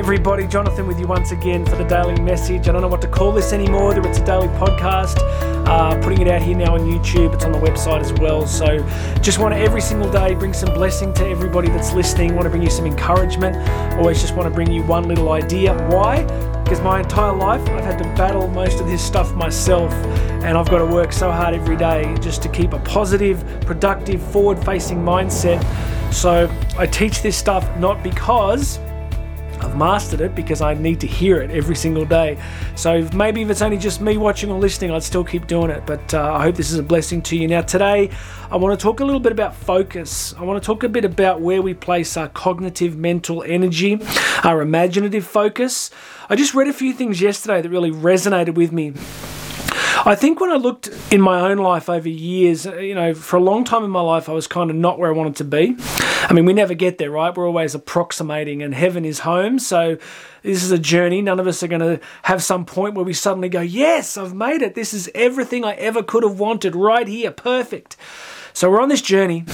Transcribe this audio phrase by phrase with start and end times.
[0.00, 0.46] everybody.
[0.46, 2.66] Jonathan with you once again for the daily message.
[2.70, 5.18] I don't know what to call this anymore, whether it's a daily podcast,
[5.68, 7.34] uh, putting it out here now on YouTube.
[7.34, 8.46] It's on the website as well.
[8.46, 8.78] So
[9.20, 12.34] just want to every single day bring some blessing to everybody that's listening.
[12.34, 13.56] Want to bring you some encouragement.
[13.98, 15.74] Always just want to bring you one little idea.
[15.90, 16.22] Why?
[16.62, 19.92] Because my entire life I've had to battle most of this stuff myself,
[20.42, 24.22] and I've got to work so hard every day just to keep a positive, productive,
[24.32, 25.62] forward facing mindset.
[26.10, 28.78] So I teach this stuff not because
[29.70, 32.36] I've mastered it because I need to hear it every single day.
[32.74, 35.86] So maybe if it's only just me watching or listening, I'd still keep doing it.
[35.86, 37.46] But uh, I hope this is a blessing to you.
[37.46, 38.10] Now, today,
[38.50, 40.34] I want to talk a little bit about focus.
[40.34, 44.00] I want to talk a bit about where we place our cognitive mental energy,
[44.42, 45.92] our imaginative focus.
[46.28, 48.94] I just read a few things yesterday that really resonated with me.
[50.04, 53.36] I think when I looked in my own life over years, uh, you know, for
[53.36, 55.44] a long time in my life, I was kind of not where I wanted to
[55.44, 55.76] be.
[56.30, 57.36] I mean, we never get there, right?
[57.36, 59.58] We're always approximating, and heaven is home.
[59.58, 59.98] So
[60.44, 61.20] this is a journey.
[61.22, 64.32] None of us are going to have some point where we suddenly go, Yes, I've
[64.32, 64.76] made it.
[64.76, 67.32] This is everything I ever could have wanted right here.
[67.32, 67.96] Perfect.
[68.52, 69.44] So we're on this journey.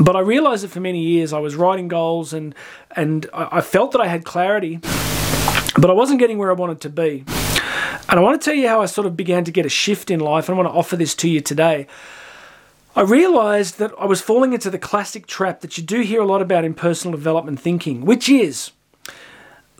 [0.00, 2.54] But I realized that for many years I was writing goals and
[2.96, 4.78] and I felt that I had clarity,
[5.78, 7.26] but I wasn't getting where I wanted to be.
[8.08, 10.10] And I want to tell you how I sort of began to get a shift
[10.10, 11.86] in life, and I want to offer this to you today.
[12.96, 16.26] I realized that I was falling into the classic trap that you do hear a
[16.26, 18.72] lot about in personal development thinking, which is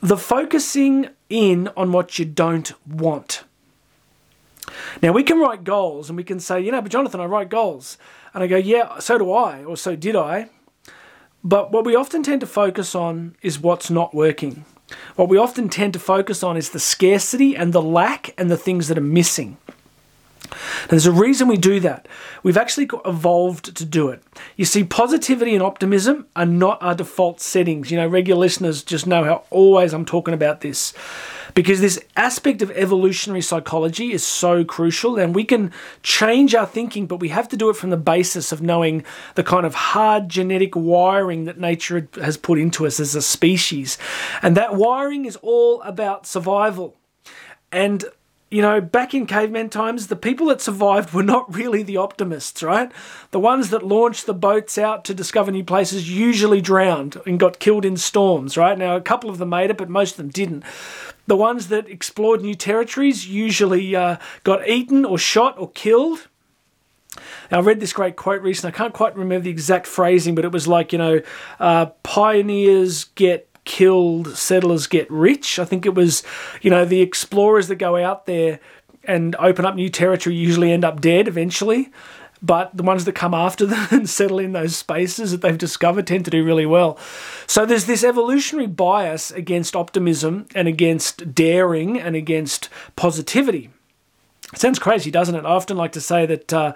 [0.00, 3.42] the focusing in on what you don't want.
[5.02, 7.48] Now, we can write goals and we can say, you know, but Jonathan, I write
[7.48, 7.98] goals.
[8.32, 10.48] And I go, yeah, so do I, or so did I.
[11.42, 14.64] But what we often tend to focus on is what's not working.
[15.16, 18.56] What we often tend to focus on is the scarcity and the lack and the
[18.56, 19.56] things that are missing.
[20.88, 22.08] There's a reason we do that.
[22.42, 24.22] We've actually evolved to do it.
[24.56, 27.90] You see, positivity and optimism are not our default settings.
[27.90, 30.94] You know, regular listeners just know how always I'm talking about this
[31.54, 35.72] because this aspect of evolutionary psychology is so crucial and we can
[36.02, 39.42] change our thinking but we have to do it from the basis of knowing the
[39.42, 43.98] kind of hard genetic wiring that nature has put into us as a species
[44.42, 46.96] and that wiring is all about survival
[47.72, 48.04] and
[48.50, 52.62] you know, back in caveman times, the people that survived were not really the optimists,
[52.62, 52.90] right?
[53.30, 57.60] The ones that launched the boats out to discover new places usually drowned and got
[57.60, 58.76] killed in storms, right?
[58.76, 60.64] Now, a couple of them made it, but most of them didn't.
[61.28, 66.26] The ones that explored new territories usually uh, got eaten or shot or killed.
[67.52, 68.74] Now, I read this great quote recently.
[68.74, 71.20] I can't quite remember the exact phrasing, but it was like, you know,
[71.60, 75.58] uh, pioneers get killed, settlers get rich.
[75.58, 76.22] I think it was,
[76.62, 78.60] you know, the explorers that go out there
[79.04, 81.90] and open up new territory usually end up dead eventually.
[82.42, 86.06] But the ones that come after them and settle in those spaces that they've discovered
[86.06, 86.98] tend to do really well.
[87.46, 93.70] So there's this evolutionary bias against optimism and against daring and against positivity.
[94.52, 95.44] It sounds crazy, doesn't it?
[95.44, 96.52] I often like to say that.
[96.52, 96.72] Uh,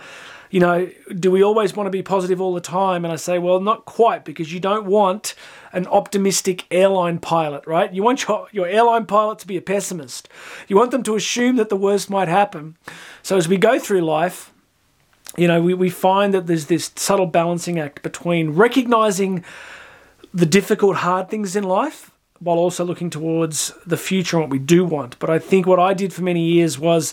[0.54, 0.88] you know,
[1.18, 3.04] do we always want to be positive all the time?
[3.04, 5.34] And I say, well, not quite, because you don't want
[5.72, 7.92] an optimistic airline pilot, right?
[7.92, 10.28] You want your, your airline pilot to be a pessimist.
[10.68, 12.76] You want them to assume that the worst might happen.
[13.20, 14.52] So as we go through life,
[15.36, 19.44] you know, we, we find that there's this subtle balancing act between recognizing
[20.32, 24.60] the difficult, hard things in life while also looking towards the future and what we
[24.60, 25.18] do want.
[25.18, 27.12] But I think what I did for many years was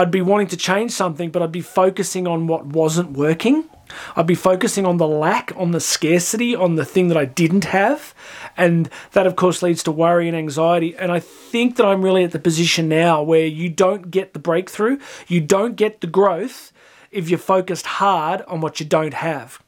[0.00, 3.68] I'd be wanting to change something, but I'd be focusing on what wasn't working.
[4.16, 7.66] I'd be focusing on the lack, on the scarcity, on the thing that I didn't
[7.66, 8.14] have.
[8.56, 10.96] And that, of course, leads to worry and anxiety.
[10.96, 14.38] And I think that I'm really at the position now where you don't get the
[14.38, 16.72] breakthrough, you don't get the growth
[17.10, 19.62] if you're focused hard on what you don't have.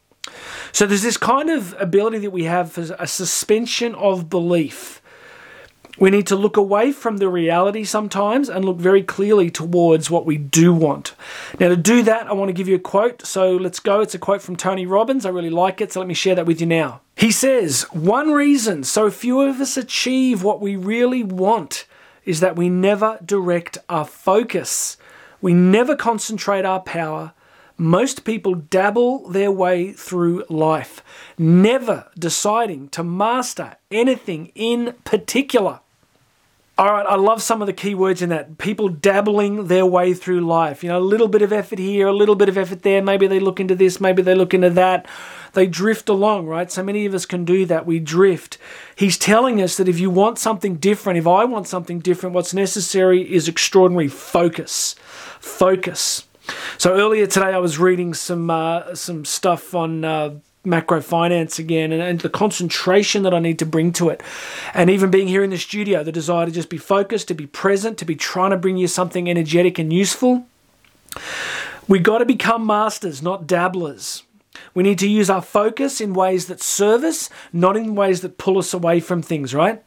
[0.72, 5.02] So there's this kind of ability that we have for a suspension of belief
[5.98, 10.25] we need to look away from the reality sometimes and look very clearly towards what
[10.25, 11.14] we do want.
[11.60, 13.26] Now, to do that, I want to give you a quote.
[13.26, 14.00] So let's go.
[14.00, 15.27] It's a quote from Tony Robbins.
[15.27, 15.92] I really like it.
[15.92, 17.03] So let me share that with you now.
[17.16, 21.86] He says, One reason so few of us achieve what we really want
[22.24, 24.97] is that we never direct our focus,
[25.41, 27.33] we never concentrate our power.
[27.77, 31.03] Most people dabble their way through life,
[31.39, 35.80] never deciding to master anything in particular.
[36.78, 38.57] All right, I love some of the key words in that.
[38.57, 40.83] People dabbling their way through life.
[40.83, 43.03] You know, a little bit of effort here, a little bit of effort there.
[43.03, 45.07] Maybe they look into this, maybe they look into that.
[45.53, 46.72] They drift along, right?
[46.72, 47.84] So many of us can do that.
[47.84, 48.57] We drift.
[48.97, 52.54] He's telling us that if you want something different, if I want something different, what's
[52.54, 54.95] necessary is extraordinary focus.
[55.41, 56.24] Focus.
[56.78, 60.04] So earlier today, I was reading some uh, some stuff on.
[60.04, 60.34] Uh,
[60.65, 64.22] macro finance again and, and, the concentration that I need to bring to it.
[64.74, 67.48] And even being here in the studio, the desire to just be focused, to be
[67.48, 70.47] present, to be trying to bring you something energetic and useful.
[71.89, 74.22] We got to become masters, not dabblers.
[74.74, 78.38] We need to use our focus in ways that serve us, not in ways that
[78.38, 79.83] pull us away from things, right?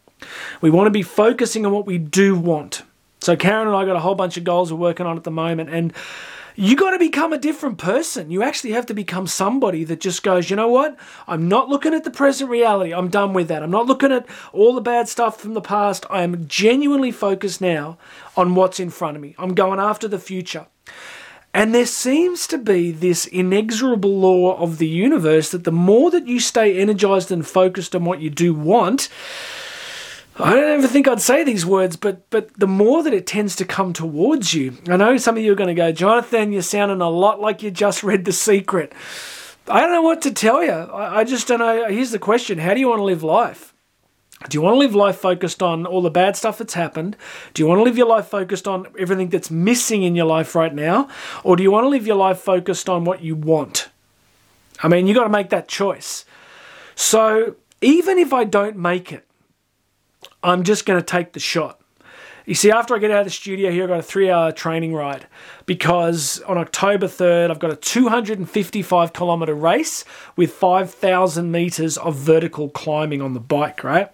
[0.61, 2.83] We want to be focusing on what we do want.
[3.21, 5.31] So Karen and I got a whole bunch of goals we're working on at the
[5.31, 5.93] moment and
[6.55, 8.31] you got to become a different person.
[8.31, 10.97] You actually have to become somebody that just goes, you know what?
[11.27, 12.93] I'm not looking at the present reality.
[12.93, 13.63] I'm done with that.
[13.63, 16.05] I'm not looking at all the bad stuff from the past.
[16.09, 17.97] I am genuinely focused now
[18.37, 19.35] on what's in front of me.
[19.37, 20.67] I'm going after the future.
[21.53, 26.27] And there seems to be this inexorable law of the universe that the more that
[26.27, 29.07] you stay energized and focused on what you do want,
[30.37, 33.55] I don't ever think I'd say these words, but but the more that it tends
[33.57, 34.77] to come towards you.
[34.89, 37.63] I know some of you are going to go, Jonathan, you're sounding a lot like
[37.63, 38.91] you just read The Secret.
[39.67, 40.71] I don't know what to tell you.
[40.71, 41.87] I, I just don't know.
[41.87, 43.73] Here's the question How do you want to live life?
[44.49, 47.15] Do you want to live life focused on all the bad stuff that's happened?
[47.53, 50.53] Do you want to live your life focused on everything that's missing in your life
[50.53, 51.07] right now?
[51.43, 53.89] Or do you want to live your life focused on what you want?
[54.83, 56.25] I mean, you got to make that choice.
[56.95, 59.25] So, even if I don't make it,
[60.43, 61.79] I'm just going to take the shot.
[62.45, 64.51] You see, after I get out of the studio here, I've got a three hour
[64.51, 65.25] training ride
[65.65, 70.05] because on October 3rd, I've got a 255 kilometer race
[70.35, 74.11] with 5,000 meters of vertical climbing on the bike, right?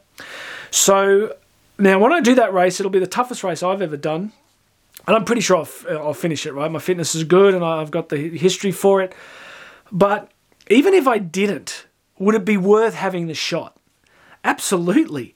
[0.69, 1.35] So
[1.77, 4.31] now, when I do that race, it'll be the toughest race I've ever done.
[5.07, 6.71] And I'm pretty sure I'll, uh, I'll finish it, right?
[6.71, 9.13] My fitness is good and I've got the history for it.
[9.91, 10.31] But
[10.69, 11.87] even if I didn't,
[12.19, 13.75] would it be worth having the shot?
[14.43, 15.35] Absolutely.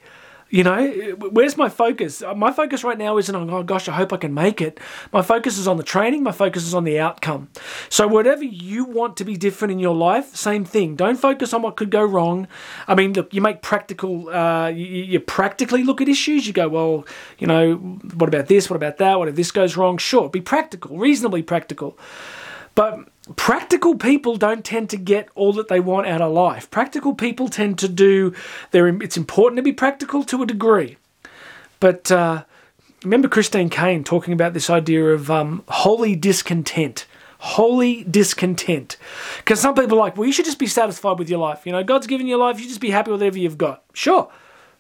[0.50, 0.88] You know,
[1.32, 2.22] where's my focus?
[2.36, 4.80] My focus right now isn't on, oh gosh, I hope I can make it.
[5.12, 7.50] My focus is on the training, my focus is on the outcome.
[7.90, 10.96] So, whatever you want to be different in your life, same thing.
[10.96, 12.48] Don't focus on what could go wrong.
[12.88, 16.46] I mean, look, you make practical, uh, you, you practically look at issues.
[16.46, 17.06] You go, well,
[17.40, 17.76] you know,
[18.14, 18.70] what about this?
[18.70, 19.18] What about that?
[19.18, 19.98] What if this goes wrong?
[19.98, 21.98] Sure, be practical, reasonably practical.
[22.76, 23.08] But
[23.38, 26.70] practical people don't tend to get all that they want out of life.
[26.70, 28.34] Practical people tend to do.
[28.74, 30.98] It's important to be practical to a degree,
[31.80, 32.44] but uh,
[33.04, 37.08] remember Christine Kane talking about this idea of um, holy discontent.
[37.38, 38.98] Holy discontent.
[39.38, 41.66] Because some people are like, well, you should just be satisfied with your life.
[41.66, 43.84] You know, God's given you life, you just be happy with whatever you've got.
[43.94, 44.30] Sure,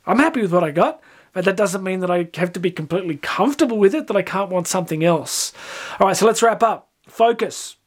[0.06, 1.01] I'm happy with what I got,
[1.31, 4.21] but that doesn't mean that I have to be completely comfortable with it, that I
[4.21, 5.53] can't want something else.
[6.00, 6.89] All right, so let's wrap up.
[7.07, 7.77] Focus.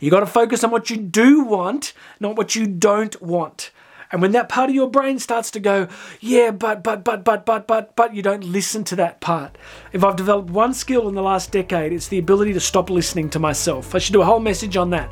[0.00, 3.70] You got to focus on what you do want, not what you don't want.
[4.12, 5.88] And when that part of your brain starts to go,
[6.20, 9.58] yeah, but, but, but, but, but, but, but, you don't listen to that part.
[9.92, 13.30] If I've developed one skill in the last decade, it's the ability to stop listening
[13.30, 13.94] to myself.
[13.94, 15.10] I should do a whole message on that.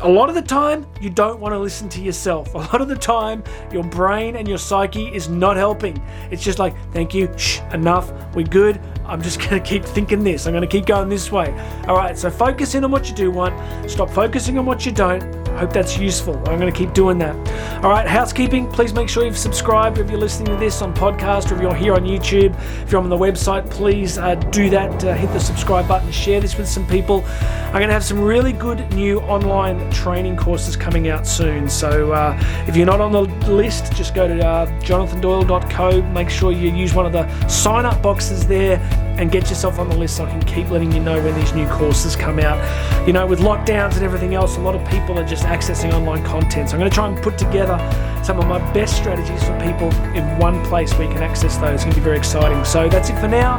[0.00, 2.52] A lot of the time, you don't want to listen to yourself.
[2.54, 3.42] A lot of the time,
[3.72, 6.02] your brain and your psyche is not helping.
[6.30, 8.80] It's just like, thank you, shh, enough, we're good.
[9.06, 10.46] I'm just going to keep thinking this.
[10.46, 11.52] I'm going to keep going this way.
[11.86, 13.90] All right, so focus in on what you do want.
[13.90, 15.44] Stop focusing on what you don't.
[15.54, 16.36] Hope that's useful.
[16.48, 17.36] I'm going to keep doing that.
[17.84, 18.66] All right, housekeeping.
[18.72, 21.74] Please make sure you've subscribed if you're listening to this on podcast or if you're
[21.74, 22.58] here on YouTube.
[22.82, 25.04] If you're on the website, please uh, do that.
[25.04, 26.10] Uh, hit the subscribe button.
[26.10, 27.22] Share this with some people.
[27.26, 31.68] I'm going to have some really good new online training courses coming out soon.
[31.68, 32.36] So uh,
[32.66, 36.02] if you're not on the list, just go to uh, jonathandoyle.co.
[36.10, 38.78] Make sure you use one of the sign up boxes there
[39.18, 41.52] and get yourself on the list so I can keep letting you know when these
[41.54, 42.58] new courses come out.
[43.06, 46.24] You know, with lockdowns and everything else, a lot of people are just accessing online
[46.24, 46.70] content.
[46.70, 47.78] So I'm going to try and put together
[48.24, 51.74] some of my best strategies for people in one place where you can access those.
[51.74, 52.64] It's going to be very exciting.
[52.64, 53.54] So that's it for now.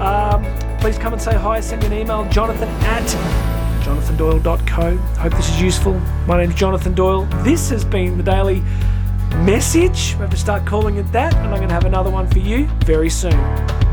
[0.00, 0.44] Um,
[0.78, 3.04] please come and say hi, send me an email, jonathan at
[3.84, 4.96] jonathandoyle.co.
[4.96, 5.94] Hope this is useful.
[6.26, 7.26] My name is Jonathan Doyle.
[7.42, 8.62] This has been the Daily
[9.44, 10.14] Message.
[10.14, 12.38] We have to start calling it that, and I'm going to have another one for
[12.38, 13.83] you very soon.